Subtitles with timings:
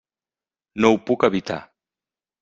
[0.85, 1.59] No ho puc evitar.